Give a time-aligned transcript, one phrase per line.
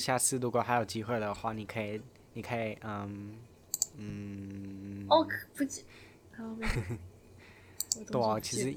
[0.00, 2.00] 然下次如果还有机会的话，你可以，
[2.32, 3.36] 你可以，嗯
[3.96, 5.06] 嗯。
[5.08, 5.64] 哦，不，
[8.12, 8.74] 对啊，其实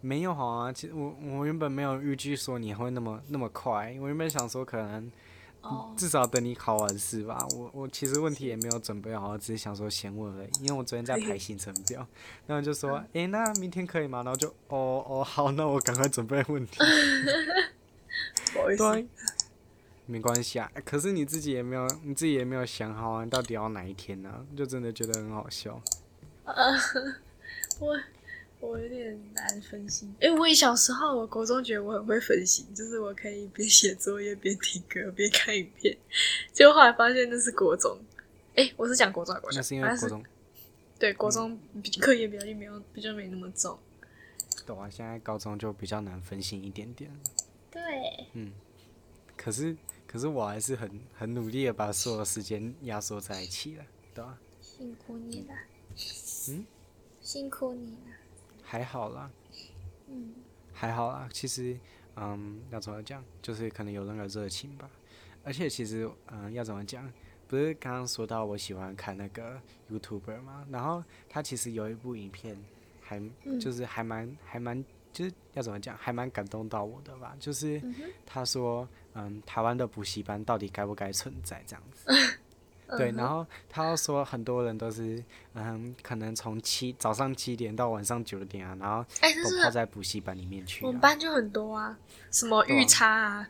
[0.00, 0.72] 没有好啊。
[0.72, 5.10] 其实我我原本没有预计说你会那么那么快，我原本想说可能。
[5.62, 5.94] Oh.
[5.94, 7.46] 至少等你考完试吧。
[7.54, 10.48] 我我其实问题也没有准备好，只是想说先问而已。
[10.62, 12.06] 因为我昨天在排行程表，
[12.46, 14.22] 然后就说，诶、欸，那明天可以吗？
[14.22, 16.78] 然后就，哦哦，好，那我赶快准备问题。
[18.54, 18.82] 不好意思。
[20.10, 20.70] 对，没关系啊。
[20.84, 24.46] 可是你自己也没有，你自己也没有想好啊，你到底要哪一天呢、啊？
[24.56, 25.80] 就真的觉得很好笑。
[26.44, 26.54] 呃，
[27.80, 27.98] 我。
[28.62, 35.96] 我有点难分心，因为我小时候，我国中觉得我很会分心，就是我可以边写作业边听歌边看影片，
[36.52, 37.98] 结果后来发现那是国中。
[38.54, 39.56] 哎、欸，我是讲国中还是国中？
[39.56, 40.22] 那是因为国中。
[40.98, 41.58] 对，国中
[42.02, 43.78] 课业比较没有比较没那么重。
[44.66, 47.10] 懂啊，现在高中就比较难分心一点点。
[47.70, 47.80] 对。
[48.34, 48.52] 嗯。
[49.38, 49.74] 可是，
[50.10, 54.36] 可是我还是很很努力的把所有时间压缩在一起了，对吧？
[54.60, 55.54] 辛苦你了。
[56.48, 56.66] 嗯。
[57.20, 58.16] 辛苦你了。
[58.60, 59.30] 还好啦，
[60.08, 60.34] 嗯，
[60.72, 61.28] 还好啦。
[61.32, 61.78] 其实，
[62.16, 64.90] 嗯，要怎么讲，就是可能有那个热情吧。
[65.44, 67.08] 而且，其实，嗯，要怎么讲，
[67.46, 69.60] 不是刚刚说到我喜欢看那个
[69.92, 70.66] YouTuber 吗？
[70.72, 72.58] 然后他其实有一部影片
[73.00, 77.36] 还，还就是还蛮还蛮，就是要怎么讲，还蛮感动到我的吧。
[77.38, 77.80] 就是
[78.26, 82.06] 他说，嗯，台湾的补习班到底该不该存在这样子？
[82.98, 85.22] 对，然后他又说很多人都是，
[85.54, 89.04] 嗯，可能从七早上七点到晚上九点啊，然后
[89.44, 90.88] 都泡在补习班里面去，啊。
[90.88, 91.96] 我们班就很多啊，
[92.32, 93.48] 什么预差啊。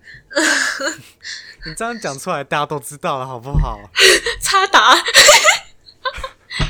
[1.65, 3.81] 你这样讲出来，大家都知道了，好不好？
[4.43, 4.95] 差答。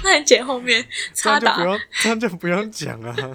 [0.04, 0.86] 那你剪后面。
[1.12, 3.10] 这样就不用，这样就不用讲了。
[3.10, 3.34] 啊，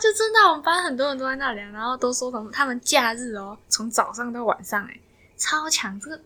[0.00, 5.00] 就真的，我们班很多人都在那里，然后都说从他们假日哦，从早上到晚上，哎，
[5.36, 6.20] 超强这个。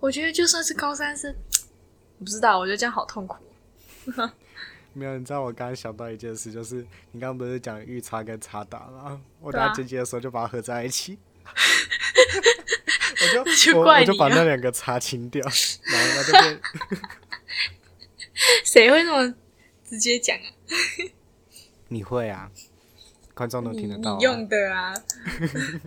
[0.00, 1.34] 我觉得就算是高三生，
[2.18, 3.36] 不知道，我觉得这样好痛苦。
[4.92, 6.76] 没有，你知道我刚刚想到一件事，就是
[7.10, 9.20] 你刚刚不是讲预差跟插答吗？
[9.40, 11.50] 我等下剪辑的时候就把它合在一起，啊、
[13.20, 16.60] 我就，就怪你、啊、我，我就把那两个插清掉，然后那就变。
[18.64, 19.34] 谁会那么
[19.84, 20.46] 直接讲啊？
[21.88, 22.50] 你会啊，
[23.34, 24.16] 观众都听得到、啊。
[24.16, 24.94] 你用的啊，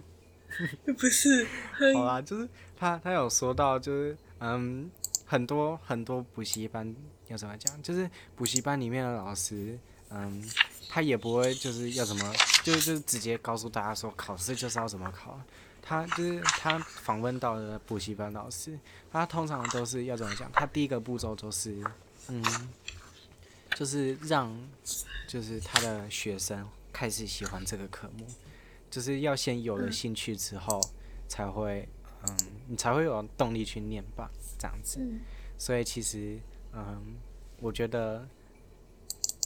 [0.97, 1.47] 不是。
[1.93, 2.47] 好啦，就是。
[2.79, 4.87] 他他有说到，就是嗯，
[5.25, 9.75] 很多很多补习班要怎么讲，就是补习班里面的老师，
[10.11, 10.47] 嗯，
[10.87, 12.31] 他也不会就是要怎么，
[12.63, 15.41] 就是就是直接告诉大家说考试就是要怎么考。
[15.81, 18.77] 他就是他访问到的补习班老师，
[19.11, 20.47] 他通常都是要怎么讲？
[20.51, 21.83] 他第一个步骤就是，
[22.27, 22.43] 嗯，
[23.75, 24.55] 就是让
[25.25, 26.63] 就是他的学生
[26.97, 28.25] 开始喜欢这个科目，
[28.89, 30.81] 就是要先有了兴趣之后
[31.27, 31.87] 才会。
[32.23, 32.35] 嗯，
[32.67, 34.27] 你才会有动力去念吧，
[34.57, 34.97] 这样子。
[34.99, 35.21] 嗯、
[35.55, 36.39] 所以其实，
[36.73, 37.15] 嗯，
[37.59, 38.27] 我觉得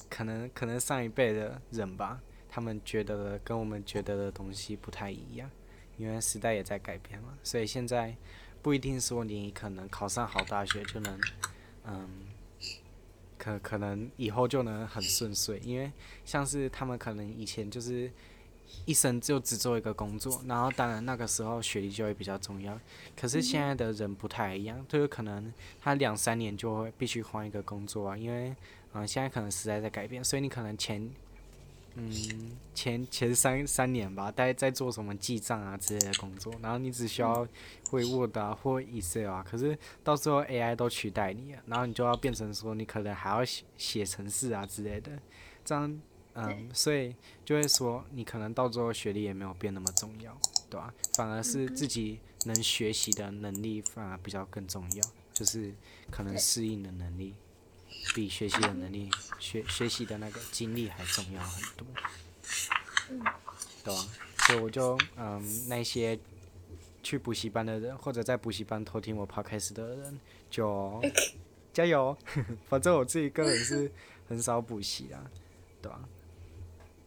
[0.10, 5.52] 可能可能上一辈的人吧，他们觉得的跟我们觉得的东西不太一样，
[5.98, 7.38] 因为时代也在改变嘛。
[7.44, 8.16] 所以现在
[8.62, 11.20] 不一定说你可能考上好大学就能，
[11.84, 12.10] 嗯，
[13.42, 15.92] 可可能以后就能很顺遂，因为
[16.24, 18.12] 像是他们可能以前就是。
[18.86, 22.80] 一生就只做一个工作，然后当然那个时候学历就会比较重要。
[23.20, 28.56] 可是现在的人不太一样，就是可能他两三年就会必须换一个工作啊，因为
[28.94, 31.06] 嗯现在可能时代在改变，所以你可能前
[31.96, 37.48] 嗯前前三三年吧，待在做什么记账啊之类的工作，然后你只需要
[37.90, 45.12] 会 Word 啊或 Excel 啊，可是到时候 AI 都取代你了，然后你就要变成说你可能还要写写程式啊之类的，
[45.66, 46.02] 这样。
[46.34, 47.14] 嗯，所以
[47.44, 50.34] 就会说，你可能到最后学历也没有变那么重要，
[50.70, 50.94] 对吧？
[51.18, 55.74] 反而是自己能学习的能力反而比较更重要，就是
[56.10, 57.36] 可能适应的能力
[58.14, 59.10] 比学习的能力、
[59.40, 61.88] 学学习的那个经历还重要很多，
[63.10, 63.20] 嗯
[63.84, 64.08] 对吧？
[64.48, 66.18] 所以我就嗯，那些
[67.04, 70.20] 去补习班的人，或者在补习班偷听我 podcast 的人，
[70.50, 71.02] 就
[71.74, 72.16] 加油！
[72.70, 73.92] 反正我自己个人是
[74.28, 75.24] 很少补习啊，
[75.82, 76.00] 对吧？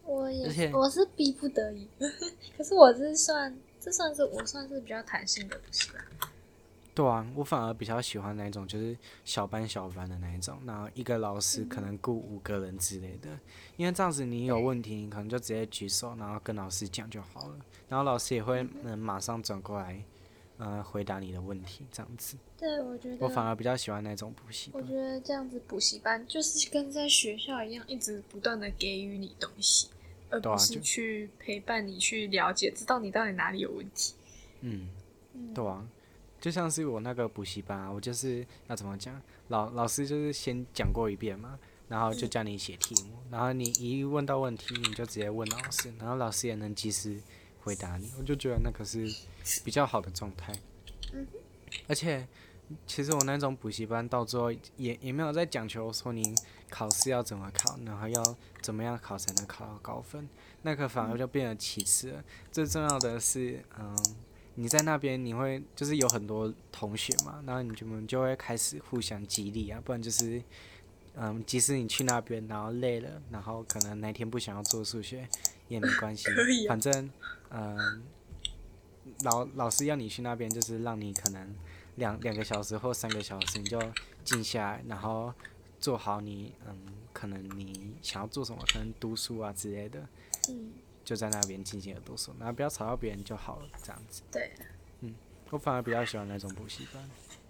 [0.03, 1.87] 我也，我是逼不得已，
[2.57, 5.99] 可是我这算这算是我算是比较弹性的，不是吧？
[6.95, 13.29] 对啊，我反而比较喜欢那种就是小班小班的那一种，然后一个老师可能雇五个人之类的，
[13.75, 17.59] 因为这样子你有问题，你可能就直接举手，然后跟老师讲就好了，
[17.89, 20.01] 然后老师也会能马上转过来，
[20.57, 22.37] 呃，回答你的问题，这样子。
[22.57, 24.81] 对，我觉得我反而比较喜欢那种补习班。
[24.81, 29.89] 我觉得这样子补习班就是跟在学校一样，一直不断的给予你东西。
[30.31, 34.15] 而不是去陪伴你，去了解，知道你到底哪里有问题。
[34.61, 34.89] 嗯，
[35.53, 35.85] 对啊，
[36.45, 41.57] 就像是我那个补习班啊，我就是要怎么讲，老老师就是先讲过一遍嘛，
[41.87, 47.19] 然后就叫你写题目，然后你一问到问题，你就直接问老师，然后老师也能及时
[47.63, 49.11] 回答你，我就觉得那可是
[49.63, 50.53] 比较好的状态。
[51.87, 52.27] 而且。
[52.87, 56.33] 其实我那种补习班到最后也也没有在讲求说你
[56.67, 60.27] 考试要怎么考，然后要怎么样考才能考到高分，
[60.63, 62.23] 那个反而就变得其次了。
[62.51, 63.95] 最重要的是，嗯，
[64.55, 70.41] 你在那边你会就是有很多同学嘛，然后你们就会开始互相激励啊，不然就是，
[71.15, 75.27] 嗯，即使你去那边然后累了，然后可能哪天不想要做数学
[75.67, 76.25] 也没关系，
[76.67, 77.09] 反正，
[77.51, 78.01] 嗯，
[79.23, 81.55] 老老师要你去那边就是让你可能。
[81.97, 83.79] 两两个小时或三个小时，你就
[84.25, 85.33] 静下来，然后
[85.79, 86.77] 做好你嗯，
[87.13, 90.05] 可能你想要做什么，可能读书啊之类的，
[90.49, 90.71] 嗯，
[91.05, 94.23] 就在那边静静的读书，然后不要吵到别人就好了，这样子。
[94.31, 94.51] 对。
[95.01, 95.13] 嗯，
[95.51, 97.07] 我反而比较喜欢那种补习班，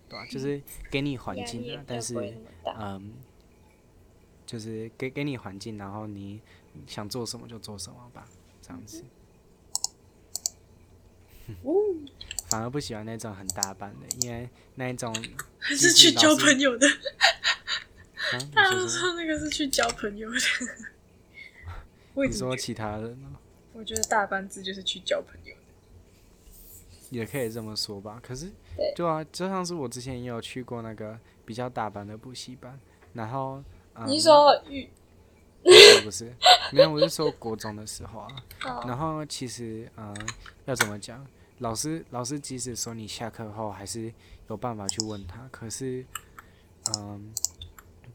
[0.10, 0.28] 对吧、啊？
[0.30, 0.62] 就是
[0.92, 2.36] 给你环境的，但是
[2.78, 3.14] 嗯，
[4.46, 6.42] 就是给给你环境，然后你
[6.86, 8.28] 想做什么就做什么吧，
[8.62, 9.04] 这样子。
[11.48, 11.56] 嗯
[12.50, 15.16] 反而不喜欢那种很大班的，因为那一种
[15.58, 16.88] 还是去交朋友的。
[18.54, 20.38] 大家都说那个是去交朋友的。
[22.28, 23.40] 你说其他人呢？
[23.76, 25.62] 我觉得大班制就是去交朋友的。
[27.12, 28.20] 也可以这么说吧。
[28.24, 28.52] 可是，
[28.96, 32.80] 对啊，就像是我之前也有去过那个比较大班的补习班，
[33.14, 33.64] 然后，
[33.94, 34.90] 嗯、你说玉？
[36.04, 36.32] 不是，
[36.72, 38.28] 没有，我是说国中的时候啊。
[38.88, 40.16] 然后其实，嗯，
[40.66, 41.26] 要怎么讲？
[41.60, 44.14] 老师，老师即使说你下课后还是
[44.50, 46.06] 有办法去问他，可是，
[46.98, 47.34] 嗯，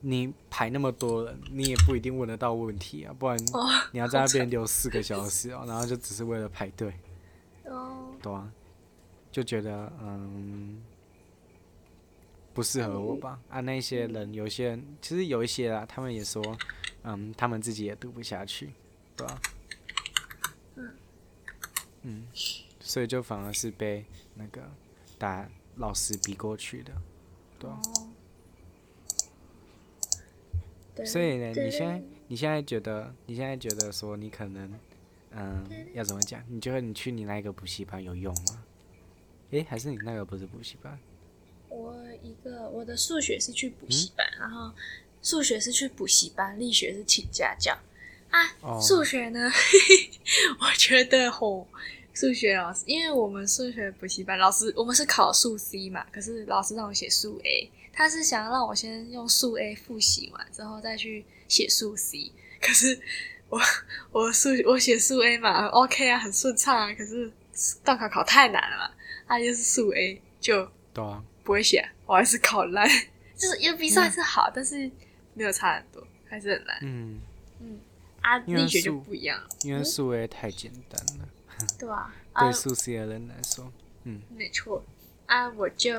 [0.00, 3.38] 你排那么多人，你也不一定问得到问题啊，不然
[3.92, 6.94] 你要在那边留四个小时哦，然后就只是为了排队，
[7.64, 8.50] 哦，对啊，
[9.30, 10.82] 就觉得嗯
[12.54, 13.38] 不适合我吧。
[13.48, 16.42] 啊，那些人有些人其实有一些啊，他们也说，
[17.02, 18.72] 嗯，他们自己也读不下去，
[19.16, 19.40] 对吧？
[20.76, 20.94] 嗯，
[22.02, 22.26] 嗯。
[22.82, 24.04] 所以就反而是被
[24.34, 24.62] 那个
[25.18, 25.46] 打
[25.76, 26.92] 老师逼过去的，
[27.58, 27.70] 对。
[31.04, 34.72] 所以呢，你现在你现在觉得你现在觉得说你可能
[35.32, 36.42] 嗯要怎么讲？
[36.48, 38.64] 你觉得你去你那个补习班有用吗？
[39.50, 40.98] 诶，还是你那个不是补习班？
[41.68, 44.72] 我一个我的数学是去补习班，嗯、然后
[45.22, 47.76] 数学是去补习班，力学是请家教
[48.30, 48.80] 啊。
[48.80, 49.52] 数学呢，哦、
[50.60, 51.66] 我觉得吼。
[52.12, 62.98] 数学老师，因为我们数学补习班老师，我们是考数 C 嘛，可是老师让我写数 A，他是想要让我先用数 A 复习完之后再去写数 C，可是
[63.48, 63.60] 我
[64.12, 67.30] 我数我写数 A 嘛，OK 啊，很顺畅啊，可是
[67.84, 68.90] 段考考太难了嘛，
[69.26, 70.70] 他就是数 A 就
[71.44, 72.88] 不会写，我还是考烂，
[73.36, 74.90] 就是因为比赛是好，嗯、但是
[75.34, 76.78] 没有差很多，还是很难。
[76.82, 77.20] 嗯。
[77.62, 77.78] 嗯，
[78.22, 81.28] 啊，力学就不一样，因为数 A 太简单了。
[81.78, 83.70] 对啊，对数 C 的人来说，
[84.04, 84.82] 嗯，没错。
[85.26, 85.92] 啊，我就，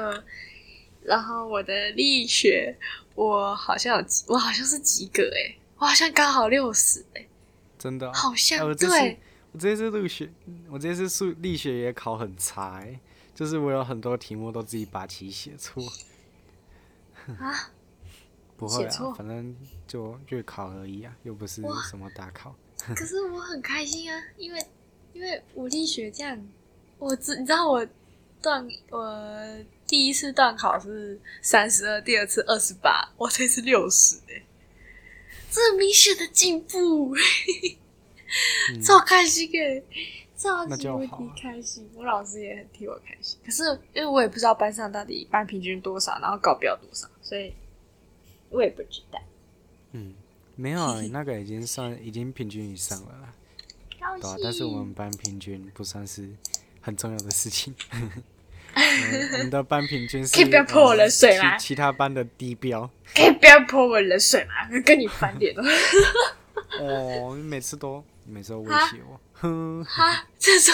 [1.04, 2.78] 然后我的力学，
[3.16, 7.28] 我好像有，我好像是及格诶，我好像刚好六十诶，
[7.78, 9.20] 真的，好像、对，
[9.52, 10.30] 我这次入学，
[10.70, 13.00] 我这次数力学也考很差诶，
[13.34, 15.84] 就是我有很多题目都自己把题写错，
[17.40, 17.72] 啊，
[18.58, 19.56] 不会啊，反正
[19.88, 22.56] 就月考而已啊，又不是什么大考，
[22.96, 24.64] 可是我很开心啊，因为。
[25.14, 26.42] 因为我力学这样，
[26.98, 27.86] 我知你知道我
[28.42, 29.06] 段我
[29.92, 34.42] 第一次段考是三十二，第二次二十八，我这次六十哎，
[35.52, 37.14] 这明显的进步，
[38.70, 39.84] 嗯、超开心哎，
[40.38, 43.38] 超级无敌开心，我老师也很替我开心。
[43.46, 47.54] 可是因为我也不知道班上到底班平均多少，然后高标多少，所以
[48.50, 49.22] 我也不知道。
[49.92, 50.14] 嗯，
[50.56, 53.34] 没有啊，那个已经算已经平均以上了啦。
[54.22, 56.30] 对啊，但是我们班平均不算是
[56.80, 57.76] 很重要的事情。
[58.76, 61.58] 我们 的班平均是可以不要泼我冷水吗？
[61.58, 62.90] 其他班的低标。
[63.16, 64.54] 可以不要泼我冷水吗？
[64.86, 65.64] 跟你翻脸了。
[66.80, 69.20] 哦，你每次都每次都威胁我。
[69.34, 70.74] 哼 哈，这种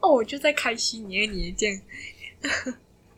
[0.00, 1.80] 哦，我就在开心，你你这样。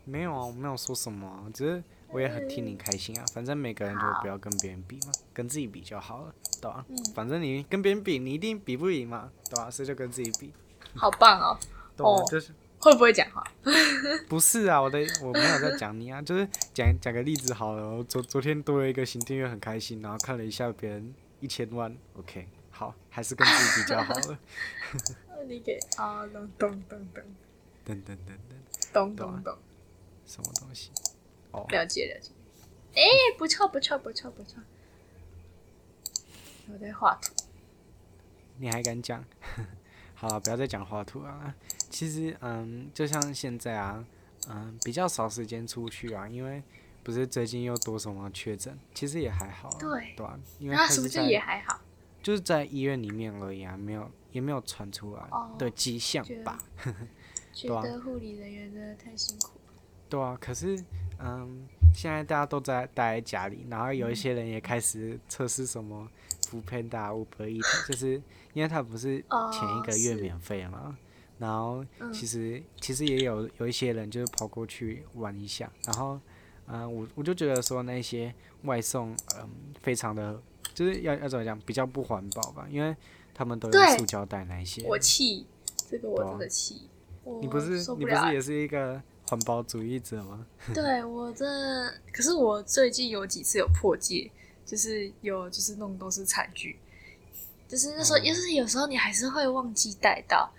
[0.04, 1.82] 没有啊，我没有说什么啊，只是。
[2.14, 6.84] 我也很替你开心啊，反正每个人都不要跟别人比嘛，跟自己比就好了，对吧？
[6.90, 9.70] 嗯、反正你跟别人比，你一定比不赢嘛，对吧？
[9.70, 10.52] 所以就跟自己比。
[10.94, 11.58] 好棒哦！
[11.96, 12.52] 对啊、就是
[12.82, 13.42] 会不会讲话？
[14.28, 17.88] 不是啊，我的我没有在讲你啊， 就是讲讲个例子好了。
[17.88, 24.38] 我昨昨天多了一个新订阅，很开心，然后看了一下别人一千万，OK，好，还是跟自己比较好了。
[25.46, 27.22] 你给啊，咚咚咚咚，
[27.86, 29.56] 噔噔噔噔，咚咚咚。
[30.26, 30.90] 什么东西？
[31.52, 32.32] 哦，了解了解。
[32.94, 34.60] 哎、欸，不错不错不错不错。
[36.72, 37.32] 我在画图。
[38.58, 39.24] 你还敢讲？
[40.14, 41.54] 好了，不要再讲画图啊。
[41.92, 44.02] 其实，嗯，就像现在啊，
[44.48, 46.62] 嗯，比较少时间出去啊，因为
[47.02, 49.76] 不是最近又多什么确诊，其实也还好、啊。
[49.78, 50.14] 对。
[50.16, 51.78] 对、啊，因为他是不是也还好？
[52.22, 55.22] 就是在医院里面而已啊，没有也没有传出来
[55.58, 56.58] 的迹象吧。
[57.52, 59.74] 觉得护理人员真的太辛苦了。
[60.08, 60.82] 对啊，可是，
[61.18, 66.08] 嗯，现在大家都在待在家里，然后有一些人也开始测试什么
[66.48, 68.22] Foodpanda、Uber Eats，就是
[68.54, 69.22] 因为他不是
[69.52, 70.96] 前一个月免费嘛。
[71.48, 76.20] 哦然后其实、嗯、其实也有有一些人就是跑过去玩一下，然后
[76.66, 79.48] 嗯、呃，我我就觉得说那些外送嗯、呃、
[79.82, 80.40] 非常的
[80.74, 82.94] 就是要要怎么讲比较不环保吧，因为
[83.34, 84.84] 他们都用塑胶袋那一些。
[84.86, 85.46] 我气，
[85.90, 86.88] 这个我真的气。
[87.40, 90.46] 你不是你不是也是一个环保主义者吗？
[90.74, 91.46] 对，我这
[92.12, 94.30] 可是我最近有几次有破戒，
[94.66, 96.78] 就是有就是弄都是餐具，
[97.68, 100.52] 就是那时候、嗯、就是有时候你还是会忘记带到。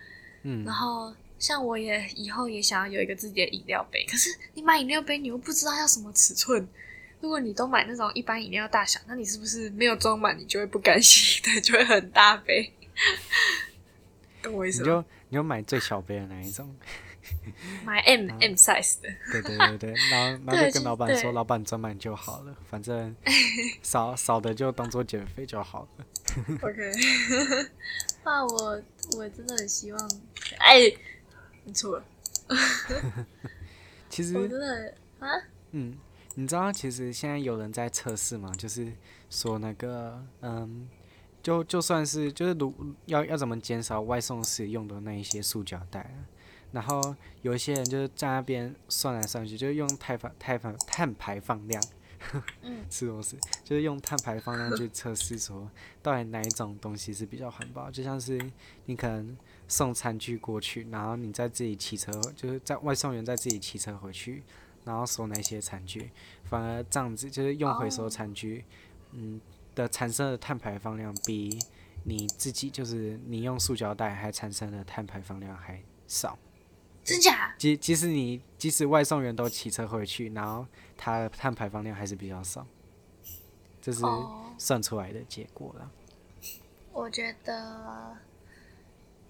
[0.44, 6.68] 嗯，然后像我也以后也想要有一个自己的饮料杯，可是你买饮料杯，你又不知道要什么尺寸。
[7.20, 12.74] 如果你都买那种一般饮料大小，那你是不是没有装满，你就会不甘心 对，就会很大杯？
[14.44, 14.86] 懂我意思吗？
[14.86, 16.76] 你就你就买最小杯的那一种，
[17.86, 19.08] 买 M M size 的。
[19.32, 23.16] 对对对对， 然后然后就跟老板说，老板装满就好了，反正
[23.82, 26.06] 少少的就当做减肥就好了。
[26.62, 26.92] OK，
[28.24, 28.82] 那 我
[29.18, 30.12] 我真的很希望，
[30.60, 30.92] 哎，
[31.64, 32.06] 你错了。
[34.10, 35.28] 其实我真的啊，
[35.72, 35.98] 嗯，
[36.36, 38.52] 你知道其实现在有人在测试吗？
[38.58, 38.92] 就是
[39.30, 40.88] 说那个，嗯，
[41.42, 42.74] 就就算是就是如
[43.06, 46.16] 要要怎么减少外送时用的那一些塑胶袋，
[46.72, 51.84] 然后有一些人就是在那边算来算去，就是用碳排碳排碳排放量。
[52.62, 53.36] 嗯， 是不是？
[53.64, 55.70] 就是用碳排放量去测试，说
[56.02, 57.92] 到底哪一种东西是比较环保？
[57.92, 58.40] 就像是
[58.86, 59.38] 你可能
[59.68, 64.44] 送餐具过去，然后你再自己骑车，就是在外送员再自己骑车回去，
[64.86, 66.12] 然后收那些餐具，
[66.44, 68.66] 反而这样子就是用回收餐具，
[69.12, 69.40] 嗯
[69.76, 71.60] 的产生的碳排放量比
[72.04, 76.38] 你自己就是你用塑胶袋还产生的碳排放量还少。
[77.04, 77.54] 真假？
[77.58, 82.66] 即即使你即使外送员都骑车回去，然后它的碳排放量还是比较少，
[83.82, 84.02] 这是
[84.58, 85.92] 算出来的结果了。
[86.94, 88.16] 我觉得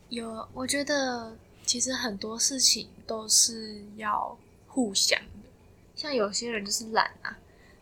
[0.09, 4.37] 有，我觉得其实很多事情都是要
[4.67, 5.49] 互相的。
[5.95, 7.39] 像有些人就是懒啊，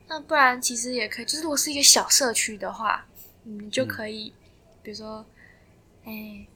[0.07, 3.05] 那不然其实也可以，就是如果是一个小社区的话，
[3.43, 5.25] 你就可以，嗯、比如说，
[6.05, 6.47] 哎、欸。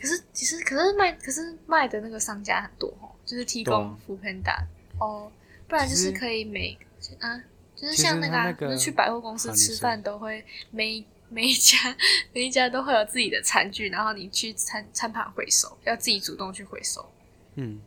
[0.00, 4.64] 可是其实可是卖可是卖的那个商家很多哦，就是提供 foodpanda
[5.00, 5.30] 哦，
[5.66, 6.78] 不然就是可以每
[7.20, 7.42] 啊，
[7.74, 11.76] 就是像那个、啊那个、就是去百货公司吃饭都会每每一家
[12.32, 17.04] 每一家都会有自己的餐具，然后你去餐餐盘回收，要自己主动去回收。
[17.56, 17.80] 嗯，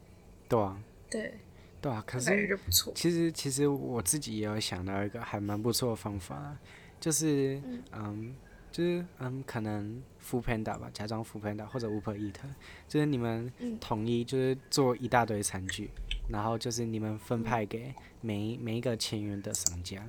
[0.50, 0.78] 对啊，
[1.10, 1.34] 对。
[1.82, 2.60] 对啊，可是
[2.94, 6.56] 其实其实我自己也有想到一个还蛮不错的方法，
[7.00, 7.84] 就是嗯。
[7.94, 8.36] 嗯
[8.72, 12.40] 就是嗯，可能 Foodpanda 吧，假装 Foodpanda 或者 Uber Eats，
[12.88, 15.90] 就是你们统一就是做一大堆餐具，
[16.30, 20.02] 然后就是你们分派给每每一个签约的商家，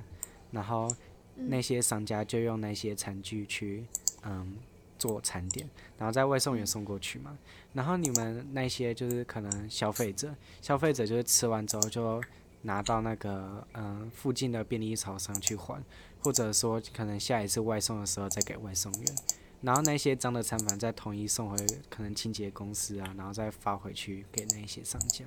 [0.51, 0.89] 然后
[1.35, 3.85] 那些商家就用那些餐具去
[4.23, 4.55] 嗯
[4.97, 7.37] 做餐点，然后在外送员送过去嘛，
[7.73, 12.23] 然后你们那些就是可能消费者，消费者就是吃完之后就
[12.61, 15.83] 拿到那个嗯附近的便利超商去还。
[16.23, 19.15] 或者说，可能下一次外送的时候再给外送员，
[19.61, 21.57] 然后那些脏的餐盘再统一送回
[21.89, 25.25] 可能清洁公司啊，然后再发回去给那些商家。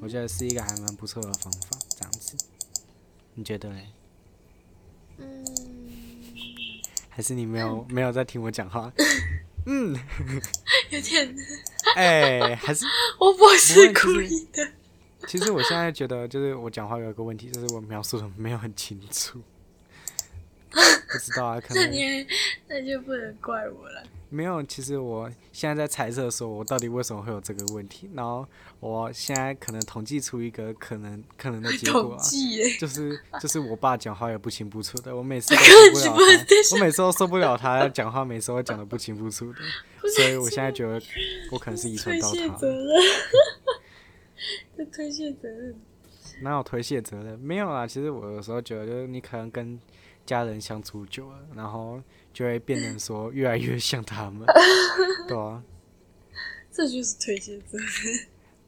[0.00, 2.36] 我觉得是一个还蛮不错的方法，这样子，
[3.34, 3.86] 你觉得嘞？
[5.18, 5.44] 嗯。
[7.08, 8.92] 还是你没有 没有在听我讲话？
[9.66, 9.96] 嗯。
[10.90, 11.36] 有点。
[11.96, 12.84] 哎、欸，还是
[13.18, 14.68] 我不是故意的。
[15.26, 19.40] 其实我现在觉得，就是我讲话有一个问题，就是我描述的没有很清楚。
[20.70, 22.26] 不知道啊，可能那你
[22.68, 24.02] 那就不能怪我了。
[24.30, 28.10] 没有，其实我现在在猜测说，我到底为什么会有这个问题。
[28.12, 28.46] 然后
[28.78, 32.22] 我现在可能统计出一个可能可能的结果啊，
[32.78, 35.16] 就是就是我爸讲话也不清不楚的。
[35.16, 35.60] 我每次都
[35.98, 39.60] 受不了他，我每次都受不了他讲话，每次都讲的不清不楚的。
[40.14, 41.00] 所以我现在觉得
[41.50, 42.58] 我可能是遗传到他了。
[44.76, 45.74] 这推卸责任？
[46.42, 47.38] 哪有推卸责任？
[47.38, 47.86] 没有啊。
[47.86, 49.80] 其实我有时候觉得，就是你可能跟。
[50.28, 52.02] 家人相处久了，然后
[52.34, 54.46] 就会变成说越来越像他们，
[55.26, 55.62] 对啊，
[56.70, 57.88] 这就是推卸责任。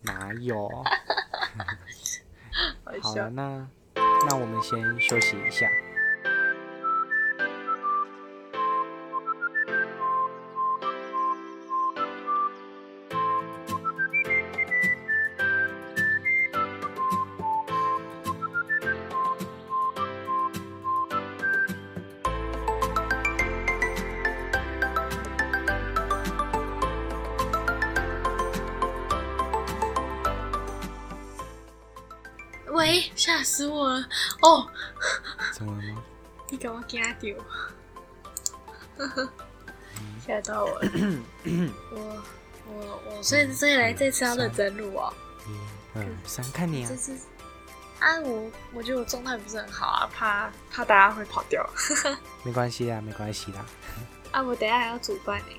[0.01, 0.67] 哪有？
[3.03, 3.69] 好了，那
[4.27, 5.69] 那我们先休息一下。
[36.61, 37.35] 给我惊掉，
[40.25, 40.91] 吓到我 了。
[41.91, 42.23] 我
[42.69, 45.13] 我我，所以所以来这次要认真录哦。
[45.95, 46.87] 嗯，想看你啊。
[46.91, 47.19] 这次
[47.99, 51.69] 啊，我我觉得我状态不是很好啊，怕怕大家会跑掉。
[52.45, 53.65] 没关系啊，没关系啦。
[54.31, 55.57] 啊，我等下还要煮饭呢。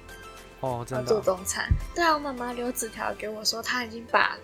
[0.59, 1.05] 哦，真的。
[1.05, 1.67] 做中餐。
[1.95, 4.37] 对啊，我妈妈留纸条给我说，她已经把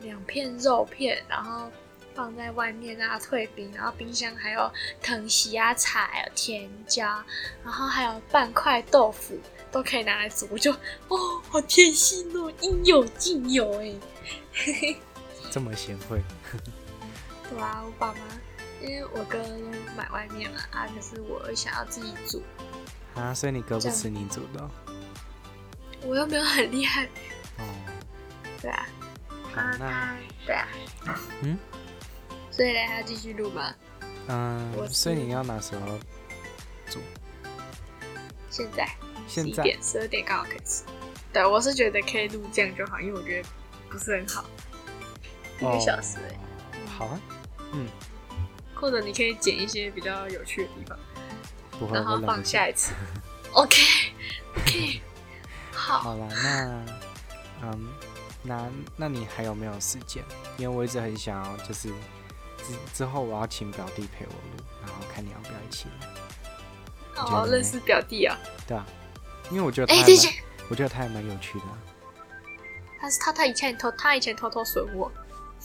[0.00, 1.70] 两片肉片，然后。
[2.18, 4.68] 放在外面啊，退冰，然后冰箱还有
[5.00, 7.06] 藤席啊、菜、甜椒，
[7.64, 9.38] 然后还有半块豆腐
[9.70, 10.72] 都可以拿来煮，我就
[11.06, 13.94] 哦，好贴心哦，应有尽有哎，
[15.48, 16.20] 这么贤惠。
[17.48, 18.18] 对啊，我爸妈，
[18.82, 19.38] 因为我哥
[19.96, 22.42] 买外面嘛，啊，可是我想要自己煮
[23.14, 24.68] 啊，所以你哥不吃你煮的？
[26.02, 27.04] 我又没有很厉害
[27.58, 27.64] 哦。
[28.60, 28.88] 对啊，
[29.54, 30.66] 好，那对啊，
[31.42, 31.56] 嗯。
[32.58, 33.72] 所以呢，还要继续录吗？
[34.26, 35.96] 嗯，所以你要哪时候
[36.90, 36.98] 煮？
[38.50, 38.84] 现在，
[39.28, 40.82] 现在十一点、十二点刚好可以吃。
[41.32, 43.48] 对，我是觉得可以录这样就好，因为我觉得
[43.88, 44.44] 不是很好，
[45.60, 46.90] 一个小时哎、哦。
[46.98, 47.20] 好啊，
[47.70, 47.86] 嗯。
[48.74, 50.98] 或者你可以剪一些比较有趣的地方，
[51.78, 52.92] 不然后放下一次。
[53.54, 55.00] OK，OK，、okay,
[55.70, 55.98] 好。
[56.10, 56.84] 好了，那
[57.62, 57.88] 嗯，
[58.42, 60.24] 那那你还有没有时间？
[60.56, 61.88] 因为我一直很想要，就是。
[62.58, 65.88] 之之后我要请表弟陪我录，然后看你要不要一起。
[67.16, 68.38] 哦，认识表弟啊？
[68.66, 68.86] 对啊，
[69.50, 70.02] 因为我觉得他，
[70.70, 71.64] 我觉得他也蛮有趣的。
[73.00, 75.10] 他是他他以前偷他以前偷偷损我。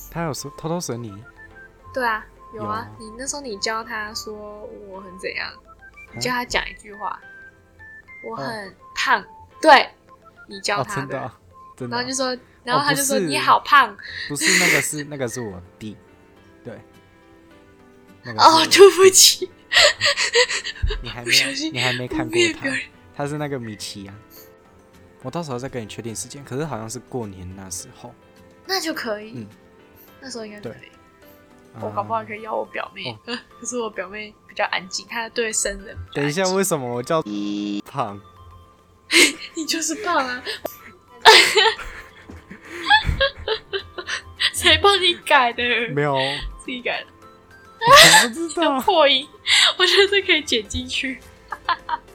[0.10, 1.13] 他有说偷偷损你？
[1.93, 2.25] 对啊，
[2.56, 2.89] 有啊。
[2.99, 5.51] 你那时候你教他说我很怎样？
[6.13, 7.19] 你教他讲一句话，
[8.23, 9.23] 我很胖。
[9.62, 9.89] 对，
[10.47, 11.32] 你教他的，
[11.77, 13.95] 然后就说，然后他就说你好胖。
[14.27, 15.95] 不是那个是那个是我弟。
[18.23, 19.49] 对，那个、哦，对不起，
[21.01, 21.31] 你还没
[21.71, 22.69] 你还没看过他，
[23.15, 24.15] 他是那个米奇啊。
[25.21, 28.13] 我到时候再跟你确定时间，可是好像是过年那时候，
[28.65, 29.33] 那就可以。
[29.36, 29.47] 嗯，
[30.19, 30.71] 那时候应该可以。
[30.71, 30.89] 对
[31.81, 33.25] 我搞不好可以邀我表妹，哦、
[33.59, 35.97] 可是我表妹比较安静，她对生人。
[36.13, 37.23] 等一下，为什么我叫
[37.86, 38.19] 胖？
[39.55, 40.43] 你就是胖啊！
[44.53, 45.63] 谁帮你改的？
[45.93, 46.17] 没有。
[46.59, 47.07] 自己改的，
[48.24, 49.28] 我不知道 破音，
[49.78, 51.19] 我觉得这可以剪进去。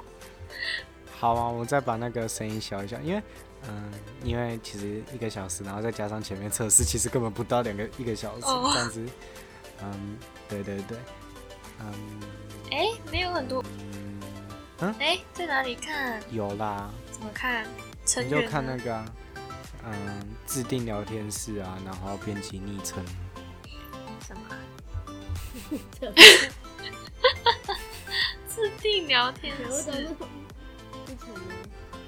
[1.19, 3.23] 好啊，我再把那个声音小一下，因为，
[3.69, 8.73] 嗯，因为其实一个小时，然后再加上前面测试，其实根本不到两个一个小时，oh.
[8.73, 9.05] 这样子。
[9.83, 10.97] 嗯，对对对，
[11.81, 11.93] 嗯，
[12.71, 13.65] 哎、欸，没有很多，
[14.81, 16.21] 嗯，哎、欸，在哪里看？
[16.31, 17.67] 有啦，怎么看？
[18.17, 19.05] 你就看那个、啊，
[19.85, 23.05] 嗯，制定聊天室啊，然后编辑昵称。
[24.27, 24.43] 什么？
[28.49, 30.09] 自定聊天室？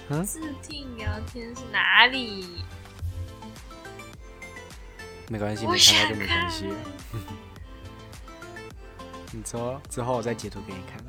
[0.09, 0.24] 嗯？
[0.24, 2.64] 自定聊天室哪里？
[5.29, 6.68] 没关系，没看到就没关系。
[9.33, 11.00] 你说之后我再截图给你看。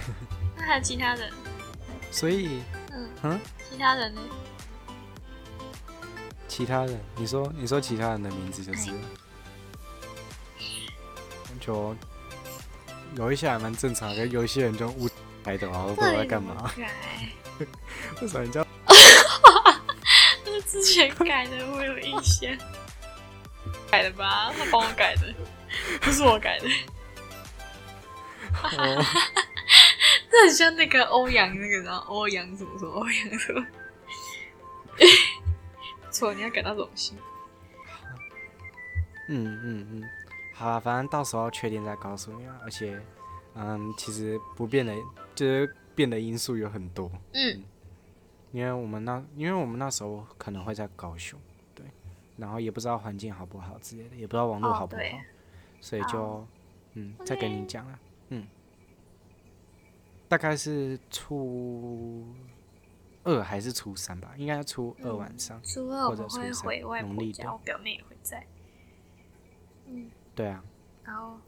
[0.56, 1.30] 那还有其他人？
[2.10, 4.20] 所以，嗯嗯，其他人呢？
[6.48, 6.98] 其他人？
[7.16, 8.90] 你说，你说其他人的名字就是。
[11.66, 11.96] 就
[13.16, 15.08] 有一些还蛮正常的，有一些人就误
[15.42, 16.70] 改的，嘛，我不知道在干嘛。
[18.20, 18.64] 为什么人家？
[20.44, 22.56] 那之前改的，我有印象。
[23.90, 24.52] 改的吧？
[24.56, 25.34] 他帮我改的，
[26.02, 26.68] 不是我改的。
[28.62, 29.04] 哦，
[30.30, 33.66] 这很像那个欧阳那个，然后欧阳什么什么，欧阳什么。
[36.10, 37.16] 错，你要改到这种姓。
[39.28, 40.02] 嗯嗯嗯。
[40.58, 42.58] 好了，反正到时候确定再告诉你啊。
[42.62, 42.98] 而且，
[43.54, 44.94] 嗯，其实不变的，
[45.34, 47.10] 就是变的因素有很多。
[47.34, 47.62] 嗯，
[48.52, 51.38] 因为我们那，因为我们那时候可能会在高雄，
[51.74, 51.84] 对，
[52.38, 55.06] 然后也不知道环境好不好之类的，也不知道网络好不好，哦、
[55.78, 56.46] 所以就，
[56.94, 57.98] 嗯，再跟你讲了，
[58.30, 58.46] 嗯，
[60.26, 62.26] 大概是初
[63.24, 68.46] 二还是初三吧，应该初二晚上，嗯、初二或者初三，农历的，我表妹也会在，
[69.84, 70.10] 嗯。
[70.36, 70.62] 对啊，
[71.04, 71.40] 好，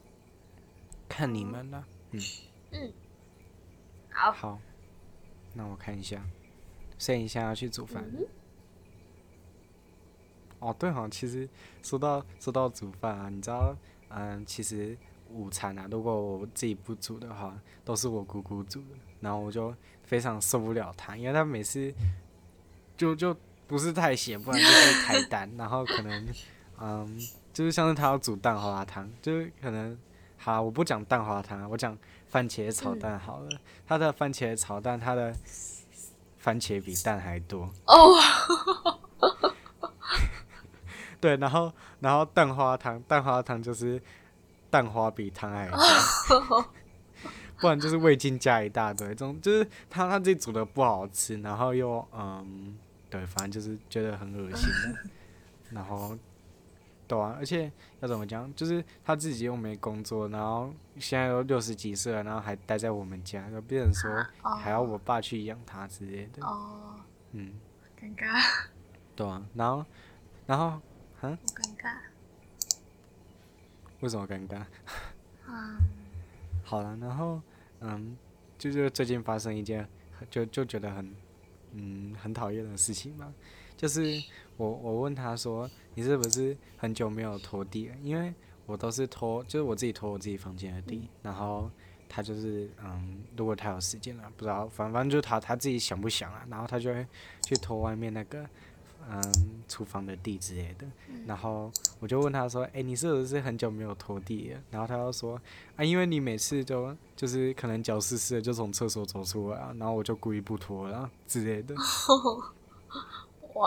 [1.07, 1.85] 看你们了。
[2.09, 2.19] 嗯
[2.71, 2.91] 嗯，
[4.09, 4.31] 好。
[4.31, 4.59] 好，
[5.53, 6.25] 那我看一下，
[6.97, 8.03] 剩一下要去煮饭。
[8.11, 8.25] 嗯、
[10.57, 11.47] 哦，对哈，其实
[11.83, 13.77] 说到说到煮饭啊，你知道，
[14.09, 14.97] 嗯，其实
[15.29, 19.71] 午餐啊，如果我自己不煮的话，都是我姑姑煮的，然后我就
[20.03, 21.93] 非常受不了她，因为她每次
[22.97, 26.27] 就就不是太咸，不然就是太淡，然后可能。
[26.81, 27.19] 嗯，
[27.59, 29.99] 就是像是他要煮蛋花汤，就是可能，
[30.37, 31.97] 好，我不讲蛋花汤，我讲
[32.29, 33.49] 番茄炒蛋好了。
[33.85, 35.35] 他的番茄炒蛋，他的
[36.37, 37.69] 番茄比蛋还多。
[37.85, 38.15] 哦。
[41.19, 44.01] 对，然后然后蛋花汤，蛋花汤就是
[44.69, 46.65] 蛋花比汤还多。
[47.59, 52.77] 不然就是味精加一大堆，这种就是他他自己煮的不好吃，然后又嗯，
[53.09, 54.97] 对，反正就是觉得很恶心的，
[55.75, 56.17] 然后。
[57.09, 66.45] 对啊，而且要怎么讲，就是他自己又没工作，然后现在都六十几岁了，然后还待在我们家，就变成说还要我爸去养他之类的。
[66.45, 66.99] 哦。
[67.31, 67.59] 嗯。
[67.99, 68.67] 尴尬。
[69.15, 69.85] 对啊，然后，
[70.45, 70.79] 然后，
[71.21, 71.35] 嗯。
[71.47, 71.97] 尴尬。
[74.01, 74.63] 为什么尴尬？
[75.49, 75.77] 嗯。
[76.63, 77.41] 好了，然后，
[77.79, 78.15] 嗯，
[78.59, 79.89] 就是最近发生一件，
[80.29, 81.15] 就就觉得很，
[81.71, 83.33] 嗯，很讨厌的事情嘛，
[83.79, 84.21] 就是。
[84.59, 87.95] 我我问他说：“你是不是很久没有拖地了？
[88.03, 88.33] 因为
[88.65, 91.07] 我都是拖，就是我自己拖我自己房间的地。
[91.23, 91.71] 然后
[92.09, 96.45] 他就是嗯，如果他有时间了，不知道，反反正就他他自己想不想啊？
[96.49, 97.07] 然后他就会
[97.41, 98.45] 去拖外面那个
[99.09, 99.21] 嗯
[99.69, 100.85] 厨房的地之类的。
[101.25, 104.59] 然后我就问他说：诶，你是不是很久没有拖地了？
[104.71, 105.41] 然后他就说：
[105.77, 111.73] 啊，因为你每次都就是可能脚湿湿的就从厕所走出来啊，然后我就故意不拖了之类的。”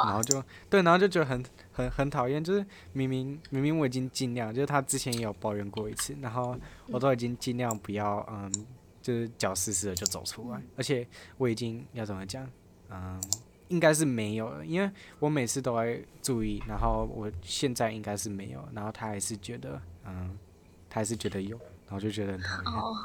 [0.04, 6.56] 然后就对，然后就觉得很很很讨厌，就是明明明明我已经尽量，就是他之前也有抱怨过一次，然后
[6.88, 8.50] 我都已经尽量不要，嗯，
[9.00, 11.06] 就是脚湿湿的就走出来，而且
[11.38, 12.48] 我已经要怎么讲，
[12.90, 13.20] 嗯，
[13.68, 20.38] 应该是没有了，因为我每次都会注意，然后我现在应该是没有，然后他还是觉得，嗯，
[20.88, 22.98] 他还是觉得有，然后就觉得很讨厌，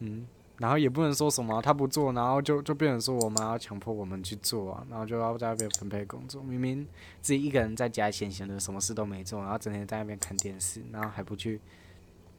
[0.00, 0.26] 嗯。
[0.58, 6.42] 然后也不能说什么他不做，然后就就变成说我妈要强迫我们去做啊，然后就要在那边分配工作。
[6.42, 6.86] 明明
[7.20, 11.60] 自己一个人在家闲闲的，什么事都没做，然后整天在那边看电视，然后还不去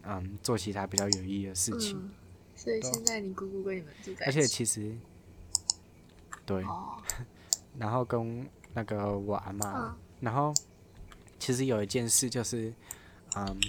[0.04, 1.98] 嗯做其他比较有意义的事情。
[1.98, 2.12] 嗯、
[2.56, 4.40] 所以现在你姑姑跟你们住在一起。
[4.40, 4.96] 而且其实
[6.46, 6.98] 对，哦、
[7.78, 10.54] 然后跟那个我阿嬷，嗯、然后
[11.40, 12.74] 其实有一件事就是
[13.36, 13.60] 嗯。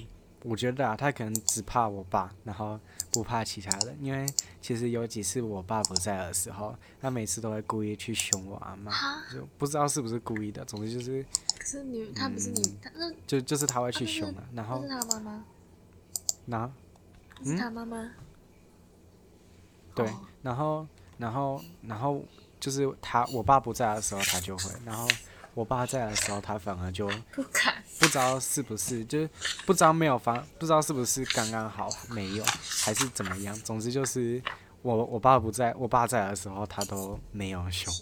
[0.44, 2.78] 我觉得啊，他可能只怕我爸，然后
[3.10, 3.96] 不怕其他人。
[3.98, 4.26] 因为
[4.60, 8.92] 其实有几次我爸不在的时候，他每次都会故意去凶我阿妈，
[9.32, 10.62] 就不知道是不是故意的。
[10.66, 11.24] 总之就是，
[11.58, 15.44] 可是你他不是你，嗯、他那就就是他会去凶的，啊、然后是他妈妈，
[16.44, 16.70] 那，
[17.42, 18.12] 是他妈妈，嗯、
[19.94, 22.22] 对，然后然后然后
[22.60, 25.08] 就是他我爸不在的时候他就会，然后。
[25.54, 29.30] 我爸在的时候，他反而就不敢，不知道是不是，就是
[29.64, 32.44] 不知道没有发，不知道是不是刚刚好没有，
[32.84, 33.54] 还是怎么样。
[33.60, 34.42] 总之就是
[34.82, 37.92] 我我爸不在，我爸在的时候，他都没有凶。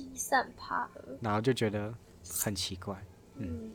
[1.21, 1.93] 然后就觉得
[2.27, 2.97] 很奇怪，
[3.37, 3.71] 嗯，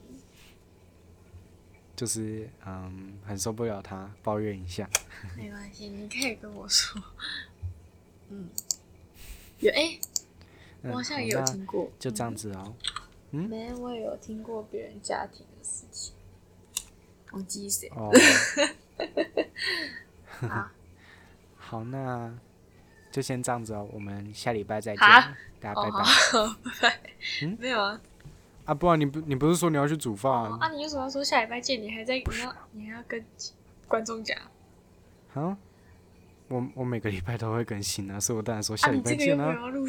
[1.96, 4.90] 就是嗯，很受不了他抱怨一下。
[5.36, 7.00] 没关系，你可以跟我说。
[8.30, 8.50] 嗯，
[9.60, 10.00] 有哎，
[10.82, 12.74] 我好像也有听过，就这样子哦。
[12.76, 13.07] 嗯，
[13.44, 16.14] 没，我也有听过别人家庭的事情。
[17.32, 17.92] 忘记谁？
[17.96, 18.12] 哦。
[20.48, 20.70] 好，
[21.58, 22.34] 好，那
[23.12, 23.88] 就先这样子哦。
[23.92, 25.00] 我们下礼拜再见，
[25.60, 26.00] 大家拜拜。
[26.64, 27.00] 拜拜。
[27.42, 28.00] 嗯，没有啊。
[28.66, 30.32] 啊，不然你不，你不是说你要去煮饭？
[30.32, 31.82] 啊，你为什么要说下礼拜见？
[31.82, 33.24] 你还在，你要，你还要跟
[33.88, 34.38] 观众讲？
[35.34, 35.58] 啊？
[36.50, 39.48] 我我每个礼拜都会更新啊，所以我当然说下礼拜见啊。
[39.48, 39.88] 你这个要录？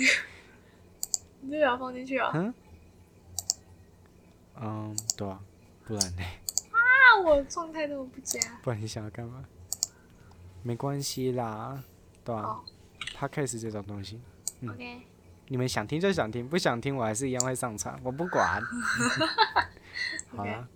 [1.40, 2.32] 你这个要放进去啊？
[2.34, 2.52] 嗯。
[4.60, 5.40] 嗯，对啊，
[5.84, 6.22] 不然呢？
[6.72, 6.78] 啊，
[7.24, 8.38] 我状态那么不佳。
[8.62, 9.44] 不然你想要干嘛？
[10.62, 11.82] 没关系啦，
[12.24, 12.60] 对啊。
[13.16, 14.20] Podcast 这种东西，
[14.60, 15.00] 嗯，Okay.
[15.48, 18.60] 你们想听就想听，不想听我还是一样会上场，我不管。
[20.36, 20.68] 好啦。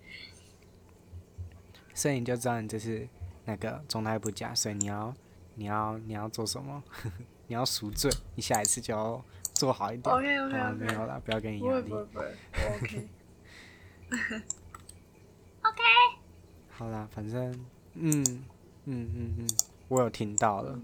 [1.94, 3.06] 所以你就知道你这是
[3.44, 5.14] 那个状态不佳，所以你要
[5.56, 6.82] 你要你要做什么？
[7.48, 10.14] 你要赎罪，你下一次就要做好一点。
[10.14, 10.72] OK OK OK。
[10.86, 11.68] 没有啦，不要给你压力。
[11.68, 12.26] 不会不会不会
[12.80, 13.08] ，OK。
[15.62, 15.82] OK，
[16.70, 17.50] 好啦，反正，
[17.94, 18.22] 嗯，
[18.84, 19.46] 嗯嗯嗯，
[19.88, 20.78] 我有听到了，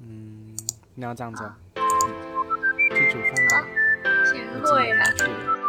[0.00, 0.56] 嗯，
[0.94, 1.82] 你要这样子，啊嗯，
[2.96, 3.66] 去煮饭吧，
[4.24, 5.59] 贤惠啦。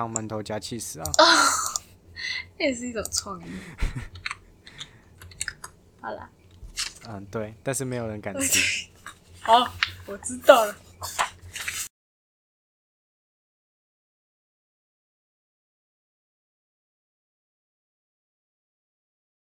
[0.00, 1.06] 黑糖馒头加气死啊。
[2.58, 3.50] 这 也是一种创意。
[6.00, 6.28] 好了。
[7.08, 8.86] 嗯，对，但是没有人敢吃。
[9.40, 9.72] 好，
[10.06, 10.74] 我知道了。